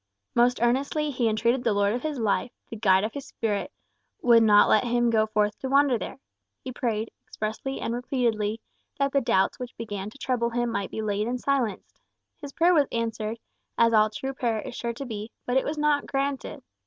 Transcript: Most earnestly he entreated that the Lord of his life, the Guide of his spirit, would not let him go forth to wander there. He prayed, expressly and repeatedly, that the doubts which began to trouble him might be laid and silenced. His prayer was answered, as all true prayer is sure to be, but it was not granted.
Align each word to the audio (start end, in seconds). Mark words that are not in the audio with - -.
Most 0.33 0.59
earnestly 0.63 1.11
he 1.11 1.29
entreated 1.29 1.59
that 1.59 1.63
the 1.69 1.75
Lord 1.75 1.93
of 1.93 2.01
his 2.01 2.17
life, 2.17 2.49
the 2.71 2.75
Guide 2.75 3.03
of 3.03 3.13
his 3.13 3.27
spirit, 3.27 3.71
would 4.23 4.41
not 4.41 4.67
let 4.67 4.83
him 4.83 5.11
go 5.11 5.27
forth 5.27 5.59
to 5.59 5.69
wander 5.69 5.99
there. 5.99 6.17
He 6.63 6.71
prayed, 6.71 7.11
expressly 7.27 7.79
and 7.79 7.93
repeatedly, 7.93 8.59
that 8.97 9.11
the 9.11 9.21
doubts 9.21 9.59
which 9.59 9.77
began 9.77 10.09
to 10.09 10.17
trouble 10.17 10.49
him 10.49 10.71
might 10.71 10.89
be 10.89 11.03
laid 11.03 11.27
and 11.27 11.39
silenced. 11.39 12.01
His 12.41 12.51
prayer 12.51 12.73
was 12.73 12.87
answered, 12.91 13.37
as 13.77 13.93
all 13.93 14.09
true 14.09 14.33
prayer 14.33 14.63
is 14.63 14.73
sure 14.73 14.93
to 14.93 15.05
be, 15.05 15.29
but 15.45 15.55
it 15.55 15.65
was 15.65 15.77
not 15.77 16.07
granted. 16.07 16.63